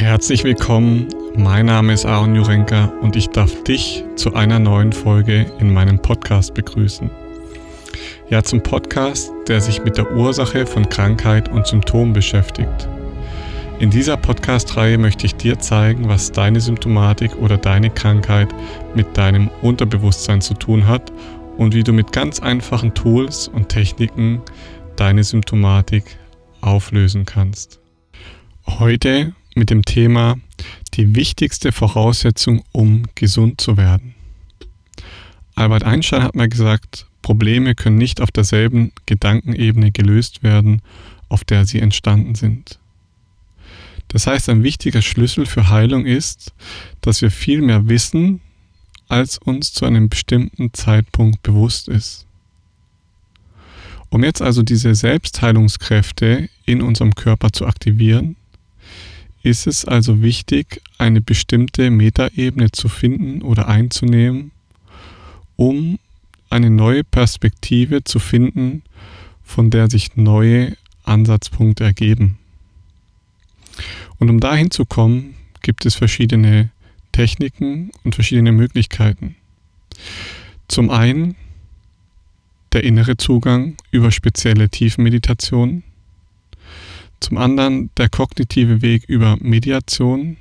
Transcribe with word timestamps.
Herzlich 0.00 0.44
willkommen, 0.44 1.08
mein 1.36 1.66
Name 1.66 1.92
ist 1.92 2.06
Aaron 2.06 2.34
Jurenka 2.34 2.86
und 3.02 3.16
ich 3.16 3.28
darf 3.28 3.64
dich 3.64 4.02
zu 4.16 4.32
einer 4.32 4.58
neuen 4.58 4.94
Folge 4.94 5.44
in 5.58 5.74
meinem 5.74 6.00
Podcast 6.00 6.54
begrüßen. 6.54 7.10
Ja, 8.30 8.42
zum 8.42 8.62
Podcast, 8.62 9.30
der 9.46 9.60
sich 9.60 9.84
mit 9.84 9.98
der 9.98 10.10
Ursache 10.10 10.64
von 10.64 10.88
Krankheit 10.88 11.50
und 11.50 11.66
Symptomen 11.66 12.14
beschäftigt. 12.14 12.88
In 13.78 13.90
dieser 13.90 14.16
Podcast-Reihe 14.16 14.96
möchte 14.96 15.26
ich 15.26 15.34
dir 15.34 15.58
zeigen, 15.58 16.08
was 16.08 16.32
deine 16.32 16.62
Symptomatik 16.62 17.36
oder 17.36 17.58
deine 17.58 17.90
Krankheit 17.90 18.48
mit 18.94 19.18
deinem 19.18 19.50
Unterbewusstsein 19.60 20.40
zu 20.40 20.54
tun 20.54 20.88
hat 20.88 21.12
und 21.58 21.74
wie 21.74 21.84
du 21.84 21.92
mit 21.92 22.10
ganz 22.10 22.40
einfachen 22.40 22.94
Tools 22.94 23.48
und 23.48 23.68
Techniken 23.68 24.40
deine 24.96 25.24
Symptomatik 25.24 26.04
auflösen 26.62 27.26
kannst. 27.26 27.80
Heute 28.66 29.34
mit 29.54 29.70
dem 29.70 29.84
Thema 29.84 30.36
die 30.94 31.14
wichtigste 31.14 31.72
Voraussetzung, 31.72 32.62
um 32.72 33.04
gesund 33.14 33.60
zu 33.60 33.76
werden. 33.76 34.14
Albert 35.54 35.84
Einstein 35.84 36.22
hat 36.22 36.34
mal 36.34 36.48
gesagt, 36.48 37.06
Probleme 37.22 37.74
können 37.74 37.98
nicht 37.98 38.20
auf 38.20 38.30
derselben 38.30 38.92
Gedankenebene 39.06 39.92
gelöst 39.92 40.42
werden, 40.42 40.82
auf 41.28 41.44
der 41.44 41.66
sie 41.66 41.80
entstanden 41.80 42.34
sind. 42.34 42.78
Das 44.08 44.26
heißt, 44.26 44.48
ein 44.48 44.64
wichtiger 44.64 45.02
Schlüssel 45.02 45.46
für 45.46 45.68
Heilung 45.68 46.04
ist, 46.04 46.52
dass 47.00 47.22
wir 47.22 47.30
viel 47.30 47.62
mehr 47.62 47.88
wissen, 47.88 48.40
als 49.08 49.38
uns 49.38 49.72
zu 49.72 49.84
einem 49.84 50.08
bestimmten 50.08 50.72
Zeitpunkt 50.72 51.42
bewusst 51.42 51.88
ist. 51.88 52.26
Um 54.08 54.24
jetzt 54.24 54.42
also 54.42 54.62
diese 54.62 54.94
Selbstheilungskräfte 54.94 56.48
in 56.64 56.82
unserem 56.82 57.14
Körper 57.14 57.52
zu 57.52 57.66
aktivieren, 57.66 58.36
ist 59.42 59.66
es 59.66 59.84
also 59.84 60.22
wichtig, 60.22 60.82
eine 60.98 61.20
bestimmte 61.20 61.90
Metaebene 61.90 62.72
zu 62.72 62.88
finden 62.88 63.42
oder 63.42 63.68
einzunehmen, 63.68 64.50
um 65.56 65.98
eine 66.50 66.70
neue 66.70 67.04
Perspektive 67.04 68.04
zu 68.04 68.18
finden, 68.18 68.82
von 69.42 69.70
der 69.70 69.88
sich 69.88 70.16
neue 70.16 70.76
Ansatzpunkte 71.04 71.84
ergeben. 71.84 72.38
Und 74.18 74.28
um 74.28 74.40
dahin 74.40 74.70
zu 74.70 74.84
kommen, 74.84 75.34
gibt 75.62 75.86
es 75.86 75.94
verschiedene 75.94 76.70
Techniken 77.12 77.90
und 78.04 78.14
verschiedene 78.14 78.52
Möglichkeiten. 78.52 79.36
Zum 80.68 80.90
einen 80.90 81.36
der 82.72 82.84
innere 82.84 83.16
Zugang 83.16 83.76
über 83.90 84.12
spezielle 84.12 84.68
Tiefenmeditationen, 84.68 85.82
zum 87.20 87.38
anderen 87.38 87.90
der 87.96 88.08
kognitive 88.08 88.82
Weg 88.82 89.04
über 89.04 89.36
Mediation 89.40 90.36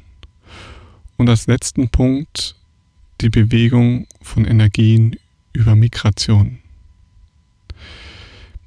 und 1.17 1.29
als 1.29 1.47
letzten 1.47 1.89
Punkt 1.89 2.55
die 3.21 3.29
Bewegung 3.29 4.07
von 4.21 4.45
Energien 4.45 5.17
über 5.53 5.75
Migration. 5.75 6.59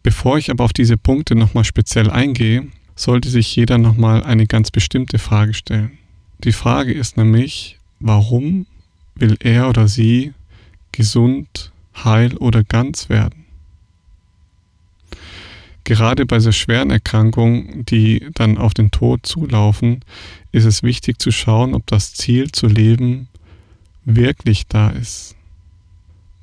Bevor 0.03 0.37
ich 0.37 0.51
aber 0.51 0.65
auf 0.65 0.73
diese 0.73 0.97
Punkte 0.97 1.35
nochmal 1.35 1.65
speziell 1.65 2.11
eingehe, 2.11 2.67
sollte 2.95 3.31
sich 3.31 3.55
jeder 3.57 3.79
nochmal 3.79 4.23
eine 4.23 4.47
ganz 4.47 4.71
bestimmte 4.71 5.19
Frage 5.19 5.55
stellen. 5.55 5.99
Die 6.45 6.53
Frage 6.53 6.93
ist 6.93 7.17
nämlich, 7.17 7.79
warum 8.01 8.67
will 9.15 9.37
er 9.41 9.69
oder 9.69 9.89
sie 9.89 10.35
gesund, 10.91 11.73
heil 12.05 12.37
oder 12.37 12.65
ganz 12.65 13.09
werden? 13.09 13.42
Gerade 15.93 16.25
bei 16.25 16.41
so 16.41 16.53
schweren 16.53 16.89
Erkrankungen, 16.89 17.85
die 17.85 18.27
dann 18.33 18.57
auf 18.57 18.73
den 18.73 18.91
Tod 18.91 19.27
zulaufen, 19.27 20.01
ist 20.51 20.65
es 20.65 20.83
wichtig 20.83 21.21
zu 21.21 21.31
schauen, 21.31 21.75
ob 21.75 21.87
das 21.87 22.15
Ziel 22.15 22.51
zu 22.51 22.67
leben 22.67 23.29
wirklich 24.07 24.67
da 24.67 24.89
ist. 24.89 25.37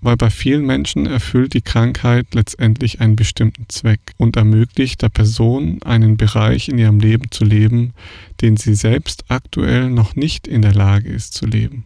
Weil 0.02 0.18
bei 0.18 0.30
vielen 0.30 0.68
Menschen 0.68 1.08
erfüllt 1.08 1.56
die 1.56 1.64
Krankheit 1.64 2.28
letztendlich 2.36 3.02
einen 3.02 3.16
bestimmten 3.16 3.66
Zweck 3.70 4.14
und 4.18 4.36
ermöglicht 4.36 5.02
der 5.02 5.10
Person 5.10 5.82
einen 5.82 6.16
Bereich 6.16 6.70
in 6.70 6.78
ihrem 6.78 7.00
Leben 7.00 7.32
zu 7.32 7.44
leben, 7.44 7.96
den 8.42 8.56
sie 8.56 8.76
selbst 8.76 9.26
aktuell 9.30 9.90
noch 9.90 10.16
nicht 10.16 10.48
in 10.48 10.62
der 10.62 10.76
Lage 10.76 11.10
ist 11.10 11.34
zu 11.34 11.48
leben. 11.48 11.86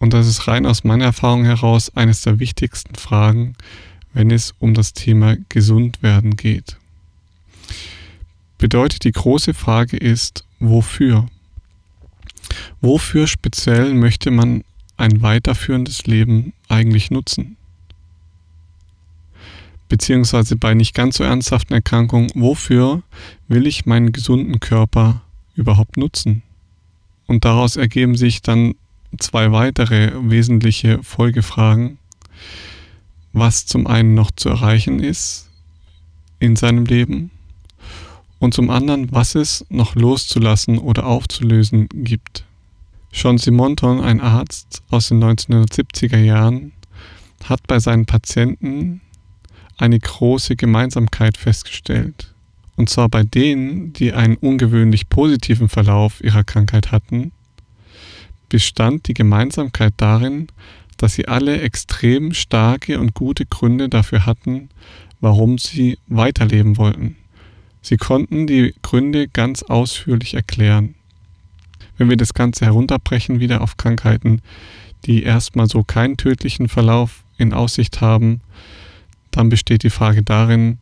Und 0.00 0.12
das 0.12 0.26
ist 0.26 0.48
rein 0.48 0.66
aus 0.66 0.82
meiner 0.82 1.04
Erfahrung 1.04 1.44
heraus 1.44 1.94
eines 1.94 2.22
der 2.22 2.40
wichtigsten 2.40 2.96
Fragen, 2.96 3.54
wenn 4.12 4.30
es 4.30 4.54
um 4.58 4.74
das 4.74 4.92
Thema 4.92 5.36
Gesundwerden 5.48 6.36
geht. 6.36 6.76
Bedeutet 8.58 9.04
die 9.04 9.12
große 9.12 9.54
Frage 9.54 9.96
ist, 9.96 10.44
wofür? 10.58 11.28
Wofür 12.80 13.26
speziell 13.26 13.94
möchte 13.94 14.30
man 14.30 14.64
ein 14.96 15.22
weiterführendes 15.22 16.06
Leben 16.06 16.52
eigentlich 16.68 17.10
nutzen? 17.10 17.56
Beziehungsweise 19.88 20.56
bei 20.56 20.74
nicht 20.74 20.94
ganz 20.94 21.16
so 21.16 21.24
ernsthaften 21.24 21.74
Erkrankungen, 21.74 22.30
wofür 22.34 23.02
will 23.48 23.66
ich 23.66 23.86
meinen 23.86 24.12
gesunden 24.12 24.60
Körper 24.60 25.22
überhaupt 25.54 25.96
nutzen? 25.96 26.42
Und 27.26 27.44
daraus 27.44 27.76
ergeben 27.76 28.16
sich 28.16 28.42
dann 28.42 28.74
zwei 29.18 29.52
weitere 29.52 30.12
wesentliche 30.14 31.02
Folgefragen 31.02 31.98
was 33.32 33.66
zum 33.66 33.86
einen 33.86 34.14
noch 34.14 34.30
zu 34.30 34.48
erreichen 34.48 35.00
ist 35.00 35.48
in 36.38 36.56
seinem 36.56 36.84
Leben 36.84 37.30
und 38.38 38.54
zum 38.54 38.70
anderen, 38.70 39.12
was 39.12 39.34
es 39.34 39.64
noch 39.68 39.94
loszulassen 39.94 40.78
oder 40.78 41.06
aufzulösen 41.06 41.88
gibt. 41.92 42.44
John 43.12 43.38
Simonton, 43.38 44.00
ein 44.00 44.20
Arzt 44.20 44.82
aus 44.90 45.08
den 45.08 45.22
1970er 45.22 46.18
Jahren, 46.18 46.72
hat 47.44 47.66
bei 47.66 47.78
seinen 47.78 48.06
Patienten 48.06 49.00
eine 49.76 49.98
große 49.98 50.56
Gemeinsamkeit 50.56 51.36
festgestellt. 51.36 52.32
Und 52.76 52.88
zwar 52.88 53.08
bei 53.08 53.24
denen, 53.24 53.92
die 53.92 54.12
einen 54.12 54.36
ungewöhnlich 54.36 55.08
positiven 55.08 55.68
Verlauf 55.68 56.22
ihrer 56.22 56.44
Krankheit 56.44 56.92
hatten, 56.92 57.32
bestand 58.48 59.08
die 59.08 59.14
Gemeinsamkeit 59.14 59.94
darin, 59.96 60.48
dass 61.00 61.14
sie 61.14 61.28
alle 61.28 61.62
extrem 61.62 62.34
starke 62.34 63.00
und 63.00 63.14
gute 63.14 63.46
Gründe 63.46 63.88
dafür 63.88 64.26
hatten, 64.26 64.68
warum 65.22 65.56
sie 65.56 65.96
weiterleben 66.08 66.76
wollten. 66.76 67.16
Sie 67.80 67.96
konnten 67.96 68.46
die 68.46 68.74
Gründe 68.82 69.26
ganz 69.26 69.62
ausführlich 69.62 70.34
erklären. 70.34 70.94
Wenn 71.96 72.10
wir 72.10 72.18
das 72.18 72.34
Ganze 72.34 72.66
herunterbrechen 72.66 73.40
wieder 73.40 73.62
auf 73.62 73.78
Krankheiten, 73.78 74.42
die 75.06 75.22
erstmal 75.22 75.68
so 75.68 75.84
keinen 75.84 76.18
tödlichen 76.18 76.68
Verlauf 76.68 77.24
in 77.38 77.54
Aussicht 77.54 78.02
haben, 78.02 78.42
dann 79.30 79.48
besteht 79.48 79.84
die 79.84 79.90
Frage 79.90 80.22
darin, 80.22 80.76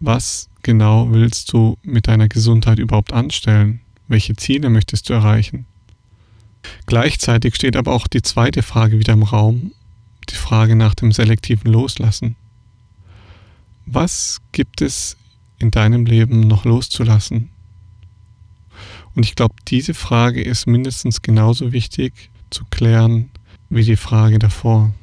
was 0.00 0.48
genau 0.64 1.12
willst 1.12 1.52
du 1.52 1.78
mit 1.84 2.08
deiner 2.08 2.26
Gesundheit 2.26 2.80
überhaupt 2.80 3.12
anstellen? 3.12 3.82
Welche 4.08 4.34
Ziele 4.34 4.68
möchtest 4.68 5.08
du 5.08 5.12
erreichen? 5.12 5.64
Gleichzeitig 6.86 7.54
steht 7.54 7.76
aber 7.76 7.92
auch 7.92 8.06
die 8.06 8.22
zweite 8.22 8.62
Frage 8.62 8.98
wieder 8.98 9.12
im 9.12 9.22
Raum, 9.22 9.72
die 10.28 10.34
Frage 10.34 10.76
nach 10.76 10.94
dem 10.94 11.12
selektiven 11.12 11.70
Loslassen. 11.70 12.36
Was 13.86 14.40
gibt 14.52 14.82
es 14.82 15.16
in 15.58 15.70
deinem 15.70 16.06
Leben 16.06 16.40
noch 16.40 16.64
loszulassen? 16.64 17.50
Und 19.14 19.24
ich 19.24 19.34
glaube, 19.34 19.54
diese 19.66 19.94
Frage 19.94 20.42
ist 20.42 20.66
mindestens 20.66 21.22
genauso 21.22 21.72
wichtig 21.72 22.30
zu 22.50 22.64
klären 22.66 23.30
wie 23.70 23.84
die 23.84 23.96
Frage 23.96 24.38
davor. 24.38 24.94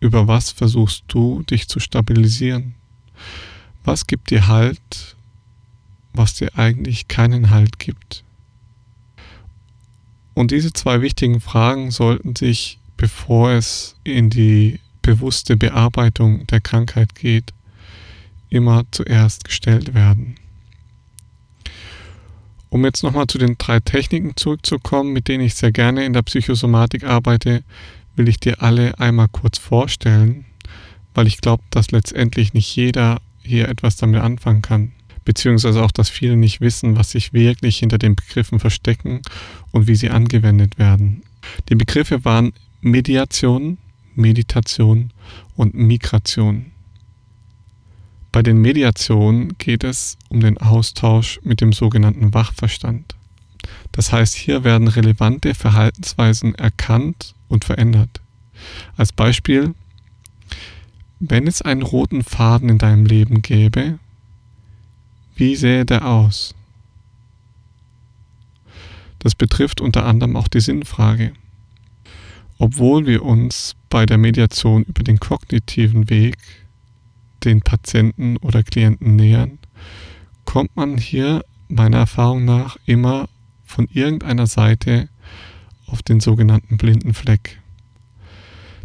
Über 0.00 0.26
was 0.26 0.50
versuchst 0.50 1.04
du 1.08 1.42
dich 1.42 1.68
zu 1.68 1.78
stabilisieren? 1.78 2.74
Was 3.84 4.06
gibt 4.06 4.30
dir 4.30 4.48
Halt, 4.48 5.16
was 6.12 6.34
dir 6.34 6.58
eigentlich 6.58 7.08
keinen 7.08 7.50
Halt 7.50 7.78
gibt? 7.78 8.24
Und 10.34 10.50
diese 10.50 10.72
zwei 10.72 11.00
wichtigen 11.00 11.40
Fragen 11.40 11.90
sollten 11.90 12.36
sich, 12.36 12.78
bevor 12.96 13.50
es 13.50 13.96
in 14.04 14.30
die 14.30 14.80
bewusste 15.02 15.56
Bearbeitung 15.56 16.46
der 16.46 16.60
Krankheit 16.60 17.14
geht, 17.14 17.52
immer 18.48 18.84
zuerst 18.90 19.44
gestellt 19.44 19.94
werden. 19.94 20.36
Um 22.68 22.84
jetzt 22.84 23.02
nochmal 23.02 23.26
zu 23.26 23.38
den 23.38 23.58
drei 23.58 23.80
Techniken 23.80 24.36
zurückzukommen, 24.36 25.12
mit 25.12 25.26
denen 25.26 25.44
ich 25.44 25.54
sehr 25.54 25.72
gerne 25.72 26.04
in 26.04 26.12
der 26.12 26.22
Psychosomatik 26.22 27.04
arbeite, 27.04 27.64
will 28.14 28.28
ich 28.28 28.38
dir 28.38 28.62
alle 28.62 28.98
einmal 28.98 29.28
kurz 29.28 29.58
vorstellen, 29.58 30.44
weil 31.14 31.26
ich 31.26 31.40
glaube, 31.40 31.64
dass 31.70 31.90
letztendlich 31.90 32.54
nicht 32.54 32.74
jeder 32.76 33.20
hier 33.42 33.68
etwas 33.68 33.96
damit 33.96 34.20
anfangen 34.20 34.62
kann 34.62 34.92
beziehungsweise 35.24 35.82
auch, 35.82 35.90
dass 35.90 36.08
viele 36.08 36.36
nicht 36.36 36.60
wissen, 36.60 36.96
was 36.96 37.10
sich 37.10 37.32
wirklich 37.32 37.78
hinter 37.78 37.98
den 37.98 38.16
Begriffen 38.16 38.58
verstecken 38.58 39.20
und 39.70 39.86
wie 39.86 39.94
sie 39.94 40.10
angewendet 40.10 40.78
werden. 40.78 41.22
Die 41.68 41.74
Begriffe 41.74 42.24
waren 42.24 42.52
Mediation, 42.80 43.78
Meditation 44.14 45.10
und 45.56 45.74
Migration. 45.74 46.72
Bei 48.32 48.42
den 48.42 48.58
Mediationen 48.58 49.56
geht 49.58 49.82
es 49.82 50.16
um 50.28 50.40
den 50.40 50.58
Austausch 50.58 51.40
mit 51.42 51.60
dem 51.60 51.72
sogenannten 51.72 52.32
Wachverstand. 52.32 53.16
Das 53.92 54.12
heißt, 54.12 54.34
hier 54.34 54.64
werden 54.64 54.88
relevante 54.88 55.54
Verhaltensweisen 55.54 56.54
erkannt 56.54 57.34
und 57.48 57.64
verändert. 57.64 58.20
Als 58.96 59.12
Beispiel, 59.12 59.74
wenn 61.18 61.46
es 61.46 61.60
einen 61.60 61.82
roten 61.82 62.22
Faden 62.22 62.68
in 62.68 62.78
deinem 62.78 63.04
Leben 63.04 63.42
gäbe, 63.42 63.98
wie 65.34 65.56
sähe 65.56 65.84
der 65.84 66.06
aus? 66.06 66.54
Das 69.20 69.34
betrifft 69.34 69.80
unter 69.80 70.06
anderem 70.06 70.36
auch 70.36 70.48
die 70.48 70.60
Sinnfrage. 70.60 71.32
Obwohl 72.58 73.06
wir 73.06 73.24
uns 73.24 73.76
bei 73.88 74.06
der 74.06 74.18
Mediation 74.18 74.84
über 74.84 75.02
den 75.02 75.20
kognitiven 75.20 76.10
Weg 76.10 76.36
den 77.44 77.62
Patienten 77.62 78.36
oder 78.38 78.62
Klienten 78.62 79.16
nähern, 79.16 79.58
kommt 80.44 80.76
man 80.76 80.98
hier 80.98 81.44
meiner 81.68 81.98
Erfahrung 81.98 82.44
nach 82.44 82.76
immer 82.84 83.28
von 83.64 83.88
irgendeiner 83.92 84.46
Seite 84.46 85.08
auf 85.86 86.02
den 86.02 86.20
sogenannten 86.20 86.76
blinden 86.76 87.14
Fleck. 87.14 87.60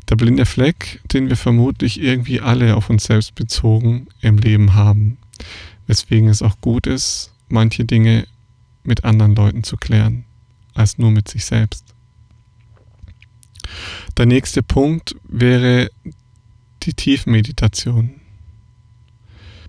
Der 0.10 0.16
blinde 0.16 0.46
Fleck, 0.46 1.02
den 1.12 1.30
wir 1.30 1.36
vermutlich 1.36 2.00
irgendwie 2.00 2.40
alle 2.40 2.76
auf 2.76 2.90
uns 2.90 3.06
selbst 3.06 3.36
bezogen 3.36 4.08
im 4.22 4.38
Leben 4.38 4.76
haben, 4.76 5.18
weswegen 5.88 6.30
es 6.30 6.42
auch 6.42 6.60
gut 6.62 6.88
ist, 6.88 7.32
manche 7.48 7.86
Dinge 7.86 8.28
mit 8.84 9.04
anderen 9.04 9.36
Leuten 9.36 9.64
zu 9.64 9.78
klären, 9.78 10.26
als 10.74 10.98
nur 10.98 11.12
mit 11.12 11.28
sich 11.28 11.46
selbst. 11.46 11.86
Der 14.18 14.26
nächste 14.26 14.64
Punkt 14.64 15.16
wäre 15.28 15.90
die 16.84 16.94
Tiefmeditation. 16.94 18.22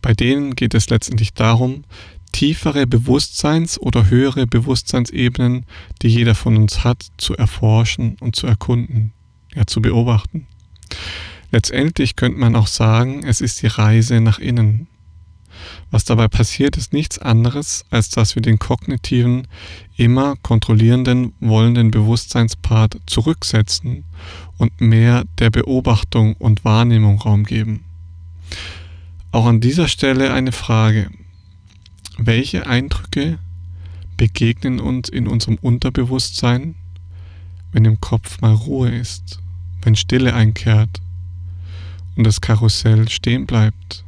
Bei 0.02 0.12
denen 0.12 0.54
geht 0.54 0.74
es 0.74 0.90
letztendlich 0.90 1.32
darum, 1.32 1.84
tiefere 2.32 2.86
Bewusstseins- 2.86 3.78
oder 3.80 4.10
höhere 4.10 4.46
Bewusstseinsebenen, 4.46 5.64
die 6.02 6.08
jeder 6.08 6.34
von 6.34 6.56
uns 6.56 6.84
hat, 6.84 7.06
zu 7.16 7.34
erforschen 7.36 8.16
und 8.20 8.36
zu 8.36 8.46
erkunden, 8.46 9.12
ja 9.54 9.66
zu 9.66 9.80
beobachten. 9.80 10.46
Letztendlich 11.50 12.16
könnte 12.16 12.38
man 12.38 12.54
auch 12.54 12.66
sagen, 12.66 13.24
es 13.24 13.40
ist 13.40 13.62
die 13.62 13.68
Reise 13.68 14.20
nach 14.20 14.38
innen. 14.38 14.88
Was 15.90 16.04
dabei 16.04 16.28
passiert, 16.28 16.76
ist 16.76 16.92
nichts 16.92 17.18
anderes, 17.18 17.84
als 17.90 18.08
dass 18.10 18.34
wir 18.34 18.42
den 18.42 18.58
kognitiven, 18.58 19.46
immer 19.96 20.36
kontrollierenden, 20.42 21.34
wollenden 21.40 21.90
Bewusstseinspart 21.90 22.98
zurücksetzen 23.06 24.04
und 24.58 24.80
mehr 24.80 25.24
der 25.38 25.50
Beobachtung 25.50 26.34
und 26.34 26.64
Wahrnehmung 26.64 27.20
Raum 27.20 27.44
geben. 27.44 27.84
Auch 29.32 29.46
an 29.46 29.60
dieser 29.60 29.88
Stelle 29.88 30.32
eine 30.32 30.52
Frage. 30.52 31.10
Welche 32.18 32.66
Eindrücke 32.66 33.38
begegnen 34.16 34.80
uns 34.80 35.10
in 35.10 35.28
unserem 35.28 35.56
Unterbewusstsein, 35.60 36.74
wenn 37.72 37.84
im 37.84 38.00
Kopf 38.00 38.40
mal 38.40 38.54
Ruhe 38.54 38.88
ist, 38.88 39.40
wenn 39.82 39.94
Stille 39.94 40.32
einkehrt 40.32 41.02
und 42.16 42.24
das 42.24 42.40
Karussell 42.40 43.10
stehen 43.10 43.44
bleibt? 43.44 44.05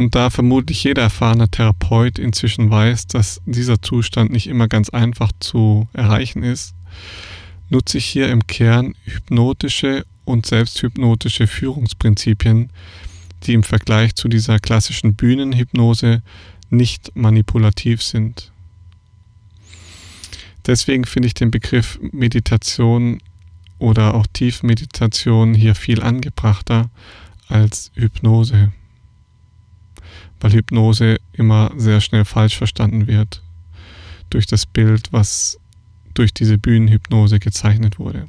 Und 0.00 0.14
da 0.14 0.30
vermutlich 0.30 0.82
jeder 0.82 1.02
erfahrene 1.02 1.50
Therapeut 1.50 2.18
inzwischen 2.18 2.70
weiß, 2.70 3.06
dass 3.08 3.42
dieser 3.44 3.82
Zustand 3.82 4.32
nicht 4.32 4.46
immer 4.46 4.66
ganz 4.66 4.88
einfach 4.88 5.30
zu 5.40 5.90
erreichen 5.92 6.42
ist, 6.42 6.74
nutze 7.68 7.98
ich 7.98 8.06
hier 8.06 8.30
im 8.30 8.46
Kern 8.46 8.94
hypnotische 9.04 10.06
und 10.24 10.46
selbsthypnotische 10.46 11.46
Führungsprinzipien, 11.46 12.70
die 13.42 13.52
im 13.52 13.62
Vergleich 13.62 14.14
zu 14.14 14.28
dieser 14.28 14.58
klassischen 14.58 15.16
Bühnenhypnose 15.16 16.22
nicht 16.70 17.14
manipulativ 17.14 18.02
sind. 18.02 18.52
Deswegen 20.64 21.04
finde 21.04 21.26
ich 21.26 21.34
den 21.34 21.50
Begriff 21.50 21.98
Meditation 22.00 23.20
oder 23.78 24.14
auch 24.14 24.26
Tiefmeditation 24.32 25.52
hier 25.52 25.74
viel 25.74 26.00
angebrachter 26.00 26.88
als 27.48 27.92
Hypnose 27.96 28.72
weil 30.40 30.52
Hypnose 30.52 31.18
immer 31.32 31.70
sehr 31.76 32.00
schnell 32.00 32.24
falsch 32.24 32.56
verstanden 32.56 33.06
wird 33.06 33.42
durch 34.30 34.46
das 34.46 34.66
Bild, 34.66 35.12
was 35.12 35.58
durch 36.14 36.32
diese 36.32 36.58
Bühnenhypnose 36.58 37.38
gezeichnet 37.38 37.98
wurde. 37.98 38.28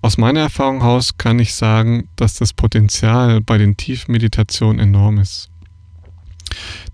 Aus 0.00 0.18
meiner 0.18 0.40
Erfahrung 0.40 0.80
heraus 0.80 1.16
kann 1.16 1.38
ich 1.38 1.54
sagen, 1.54 2.08
dass 2.16 2.34
das 2.34 2.52
Potenzial 2.52 3.40
bei 3.40 3.58
den 3.58 3.76
Tiefmeditationen 3.76 4.80
enorm 4.80 5.18
ist. 5.18 5.48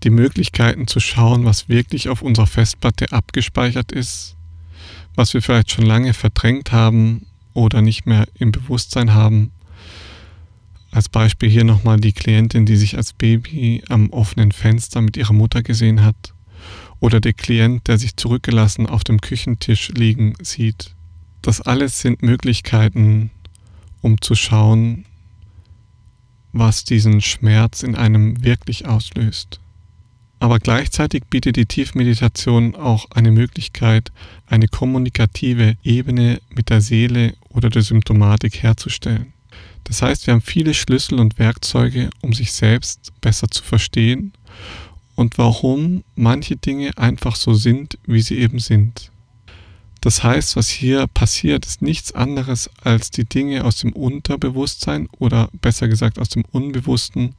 Die 0.03 0.09
Möglichkeiten 0.09 0.87
zu 0.87 0.99
schauen, 0.99 1.43
was 1.43 1.67
wirklich 1.67 2.07
auf 2.09 2.21
unserer 2.21 2.47
Festplatte 2.47 3.11
abgespeichert 3.11 3.91
ist, 3.91 4.35
was 5.15 5.33
wir 5.33 5.41
vielleicht 5.41 5.71
schon 5.71 5.85
lange 5.85 6.13
verdrängt 6.13 6.71
haben 6.71 7.25
oder 7.53 7.81
nicht 7.81 8.05
mehr 8.05 8.27
im 8.35 8.51
Bewusstsein 8.51 9.13
haben, 9.13 9.51
als 10.91 11.09
Beispiel 11.09 11.49
hier 11.49 11.63
nochmal 11.63 11.99
die 11.99 12.13
Klientin, 12.13 12.65
die 12.65 12.77
sich 12.77 12.97
als 12.97 13.13
Baby 13.13 13.83
am 13.89 14.09
offenen 14.09 14.51
Fenster 14.51 15.01
mit 15.01 15.17
ihrer 15.17 15.33
Mutter 15.33 15.61
gesehen 15.61 16.03
hat. 16.03 16.33
Oder 16.99 17.19
der 17.19 17.33
Klient, 17.33 17.87
der 17.87 17.97
sich 17.97 18.15
zurückgelassen 18.15 18.85
auf 18.85 19.03
dem 19.03 19.21
Küchentisch 19.21 19.89
liegen 19.89 20.33
sieht. 20.41 20.93
Das 21.41 21.61
alles 21.61 22.01
sind 22.01 22.21
Möglichkeiten, 22.21 23.31
um 24.01 24.21
zu 24.21 24.35
schauen, 24.35 25.05
was 26.51 26.83
diesen 26.83 27.21
Schmerz 27.21 27.83
in 27.83 27.95
einem 27.95 28.43
wirklich 28.43 28.85
auslöst. 28.87 29.59
Aber 30.39 30.59
gleichzeitig 30.59 31.25
bietet 31.29 31.57
die 31.57 31.65
Tiefmeditation 31.65 32.75
auch 32.75 33.11
eine 33.11 33.31
Möglichkeit, 33.31 34.11
eine 34.47 34.67
kommunikative 34.67 35.75
Ebene 35.83 36.41
mit 36.49 36.69
der 36.69 36.81
Seele 36.81 37.35
oder 37.49 37.69
der 37.69 37.81
Symptomatik 37.81 38.63
herzustellen. 38.63 39.33
Das 39.83 40.01
heißt, 40.01 40.27
wir 40.27 40.33
haben 40.33 40.41
viele 40.41 40.73
Schlüssel 40.73 41.19
und 41.19 41.39
Werkzeuge, 41.39 42.09
um 42.21 42.33
sich 42.33 42.51
selbst 42.51 43.11
besser 43.21 43.49
zu 43.49 43.63
verstehen 43.63 44.33
und 45.15 45.37
warum 45.37 46.03
manche 46.15 46.55
Dinge 46.55 46.97
einfach 46.97 47.35
so 47.35 47.53
sind, 47.53 47.97
wie 48.05 48.21
sie 48.21 48.37
eben 48.37 48.59
sind. 48.59 49.11
Das 50.01 50.23
heißt, 50.23 50.55
was 50.55 50.69
hier 50.69 51.07
passiert, 51.07 51.65
ist 51.65 51.81
nichts 51.81 52.13
anderes 52.13 52.69
als 52.83 53.11
die 53.11 53.25
Dinge 53.25 53.65
aus 53.65 53.77
dem 53.77 53.91
Unterbewusstsein 53.91 55.09
oder 55.17 55.49
besser 55.61 55.89
gesagt 55.89 56.19
aus 56.19 56.29
dem 56.29 56.45
Unbewussten 56.51 57.35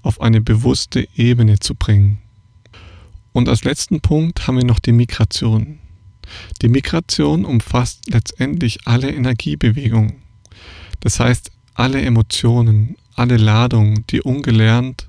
auf 0.00 0.20
eine 0.22 0.40
bewusste 0.40 1.06
Ebene 1.16 1.58
zu 1.58 1.74
bringen. 1.74 2.18
Und 3.32 3.48
als 3.48 3.64
letzten 3.64 4.00
Punkt 4.00 4.46
haben 4.46 4.56
wir 4.56 4.64
noch 4.64 4.78
die 4.78 4.92
Migration. 4.92 5.80
Die 6.62 6.68
Migration 6.68 7.44
umfasst 7.44 8.10
letztendlich 8.10 8.86
alle 8.86 9.10
Energiebewegungen. 9.10 10.22
Das 11.00 11.20
heißt, 11.20 11.50
alle 11.78 12.02
Emotionen, 12.02 12.96
alle 13.14 13.36
Ladungen, 13.36 14.04
die 14.10 14.20
ungelernt 14.20 15.08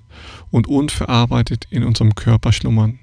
und 0.52 0.68
unverarbeitet 0.68 1.66
in 1.72 1.84
unserem 1.84 2.14
Körper 2.14 2.54
schlummern. 2.54 3.00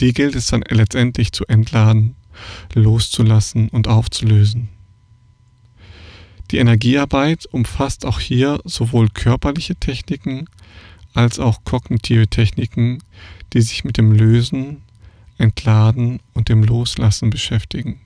Die 0.00 0.14
gilt 0.14 0.34
es 0.34 0.46
dann 0.46 0.64
letztendlich 0.66 1.32
zu 1.32 1.44
entladen, 1.46 2.16
loszulassen 2.74 3.68
und 3.68 3.86
aufzulösen. 3.86 4.70
Die 6.50 6.56
Energiearbeit 6.56 7.44
umfasst 7.46 8.06
auch 8.06 8.18
hier 8.18 8.60
sowohl 8.64 9.08
körperliche 9.10 9.76
Techniken 9.76 10.46
als 11.12 11.38
auch 11.38 11.64
kognitive 11.64 12.28
Techniken, 12.28 13.02
die 13.52 13.60
sich 13.60 13.84
mit 13.84 13.98
dem 13.98 14.10
Lösen, 14.12 14.82
Entladen 15.36 16.20
und 16.32 16.48
dem 16.48 16.64
Loslassen 16.64 17.28
beschäftigen. 17.28 18.00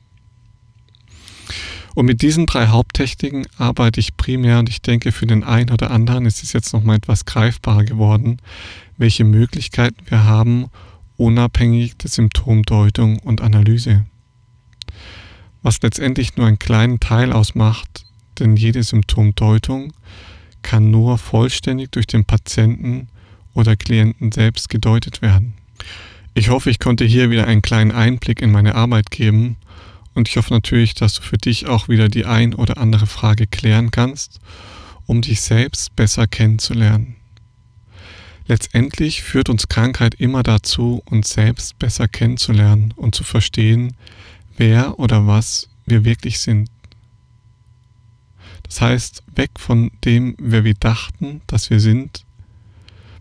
Und 1.96 2.04
mit 2.04 2.20
diesen 2.20 2.44
drei 2.44 2.66
Haupttechniken 2.66 3.46
arbeite 3.56 4.00
ich 4.00 4.18
primär 4.18 4.58
und 4.58 4.68
ich 4.68 4.82
denke, 4.82 5.12
für 5.12 5.26
den 5.26 5.42
einen 5.42 5.70
oder 5.70 5.90
anderen 5.90 6.26
ist 6.26 6.42
es 6.42 6.52
jetzt 6.52 6.74
nochmal 6.74 6.96
etwas 6.96 7.24
greifbarer 7.24 7.84
geworden, 7.84 8.36
welche 8.98 9.24
Möglichkeiten 9.24 10.04
wir 10.10 10.24
haben, 10.24 10.66
unabhängig 11.16 11.96
der 11.96 12.10
Symptomdeutung 12.10 13.18
und 13.20 13.40
Analyse. 13.40 14.04
Was 15.62 15.80
letztendlich 15.80 16.36
nur 16.36 16.46
einen 16.46 16.58
kleinen 16.58 17.00
Teil 17.00 17.32
ausmacht, 17.32 18.04
denn 18.40 18.56
jede 18.56 18.82
Symptomdeutung 18.82 19.94
kann 20.60 20.90
nur 20.90 21.16
vollständig 21.16 21.92
durch 21.92 22.06
den 22.06 22.26
Patienten 22.26 23.08
oder 23.54 23.74
Klienten 23.74 24.32
selbst 24.32 24.68
gedeutet 24.68 25.22
werden. 25.22 25.54
Ich 26.34 26.50
hoffe, 26.50 26.68
ich 26.68 26.78
konnte 26.78 27.06
hier 27.06 27.30
wieder 27.30 27.46
einen 27.46 27.62
kleinen 27.62 27.92
Einblick 27.92 28.42
in 28.42 28.52
meine 28.52 28.74
Arbeit 28.74 29.10
geben 29.10 29.56
und 30.16 30.28
ich 30.28 30.38
hoffe 30.38 30.52
natürlich, 30.52 30.94
dass 30.94 31.12
du 31.14 31.22
für 31.22 31.36
dich 31.36 31.66
auch 31.66 31.88
wieder 31.88 32.08
die 32.08 32.24
ein 32.24 32.54
oder 32.54 32.78
andere 32.78 33.06
Frage 33.06 33.46
klären 33.46 33.90
kannst, 33.90 34.40
um 35.04 35.20
dich 35.20 35.42
selbst 35.42 35.94
besser 35.94 36.26
kennenzulernen. 36.26 37.16
Letztendlich 38.46 39.22
führt 39.22 39.50
uns 39.50 39.68
Krankheit 39.68 40.14
immer 40.14 40.42
dazu, 40.42 41.02
uns 41.04 41.30
selbst 41.30 41.78
besser 41.78 42.08
kennenzulernen 42.08 42.94
und 42.96 43.14
zu 43.14 43.24
verstehen, 43.24 43.94
wer 44.56 44.98
oder 44.98 45.26
was 45.26 45.68
wir 45.84 46.04
wirklich 46.04 46.38
sind. 46.38 46.70
Das 48.62 48.80
heißt, 48.80 49.22
weg 49.34 49.50
von 49.58 49.90
dem, 50.04 50.34
wer 50.38 50.64
wir 50.64 50.74
dachten, 50.74 51.42
dass 51.46 51.68
wir 51.68 51.78
sind, 51.78 52.24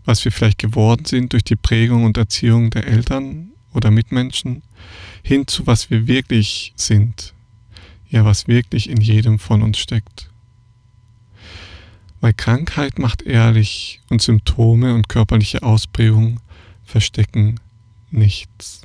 was 0.06 0.24
wir 0.24 0.32
vielleicht 0.32 0.58
geworden 0.58 1.04
sind 1.04 1.34
durch 1.34 1.44
die 1.44 1.56
Prägung 1.56 2.04
und 2.04 2.16
Erziehung 2.16 2.70
der 2.70 2.86
Eltern 2.86 3.50
oder 3.76 3.90
Mitmenschen, 3.90 4.62
hin 5.22 5.46
zu 5.46 5.66
was 5.66 5.90
wir 5.90 6.06
wirklich 6.06 6.72
sind, 6.76 7.34
ja, 8.08 8.24
was 8.24 8.48
wirklich 8.48 8.88
in 8.88 9.00
jedem 9.00 9.38
von 9.38 9.62
uns 9.62 9.78
steckt. 9.78 10.30
Weil 12.20 12.32
Krankheit 12.32 12.98
macht 12.98 13.22
ehrlich 13.22 14.00
und 14.08 14.22
Symptome 14.22 14.94
und 14.94 15.08
körperliche 15.08 15.62
Ausprägung 15.62 16.40
verstecken 16.84 17.60
nichts. 18.10 18.82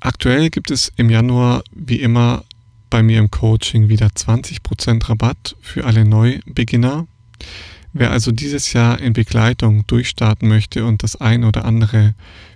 Aktuell 0.00 0.50
gibt 0.50 0.70
es 0.70 0.92
im 0.96 1.08
Januar 1.08 1.62
wie 1.72 2.00
immer 2.00 2.44
bei 2.90 3.02
mir 3.02 3.18
im 3.18 3.30
Coaching 3.30 3.88
wieder 3.88 4.08
20% 4.08 5.08
Rabatt 5.08 5.56
für 5.60 5.84
alle 5.84 6.04
Neubeginner. 6.04 7.06
Wer 7.92 8.10
also 8.10 8.30
dieses 8.30 8.72
Jahr 8.72 9.00
in 9.00 9.14
Begleitung 9.14 9.86
durchstarten 9.86 10.48
möchte 10.48 10.84
und 10.84 11.02
das 11.02 11.16
ein 11.16 11.44
oder 11.44 11.64
andere 11.64 12.14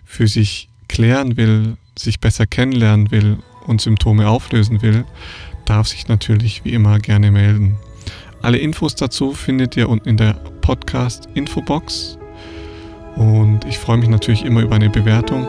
für 0.09 0.27
sich 0.27 0.69
klären 0.89 1.37
will, 1.37 1.77
sich 1.97 2.19
besser 2.19 2.47
kennenlernen 2.47 3.11
will 3.13 3.37
und 3.67 3.81
Symptome 3.81 4.29
auflösen 4.29 4.83
will, 4.83 5.05
darf 5.67 5.87
sich 5.87 6.09
natürlich 6.09 6.65
wie 6.65 6.73
immer 6.73 6.99
gerne 6.99 7.31
melden. 7.31 7.77
Alle 8.41 8.59
Infos 8.59 8.95
dazu 8.95 9.35
findet 9.35 9.77
ihr 9.77 9.89
unten 9.89 10.09
in 10.09 10.17
der 10.17 10.33
Podcast-Infobox. 10.63 12.19
Und 13.17 13.61
ich 13.69 13.79
freue 13.79 13.99
mich 13.99 14.09
natürlich 14.09 14.45
immer 14.45 14.63
über 14.63 14.77
eine 14.77 14.89
Bewertung. 14.91 15.47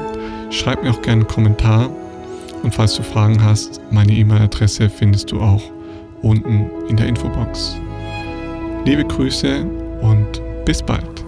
Schreib 0.52 0.84
mir 0.84 0.92
auch 0.92 1.02
gerne 1.02 1.22
einen 1.22 1.28
Kommentar. 1.28 1.90
Und 2.62 2.76
falls 2.76 2.96
du 2.96 3.04
Fragen 3.04 3.42
hast, 3.42 3.80
meine 3.92 4.12
E-Mail-Adresse 4.12 4.90
findest 4.90 5.32
du 5.32 5.40
auch 5.40 5.64
unten 6.22 6.70
in 6.90 6.98
der 6.98 7.08
Infobox. 7.08 7.78
Liebe 8.86 9.06
Grüße 9.06 9.64
und 10.02 10.42
bis 10.66 10.84
bald. 10.84 11.19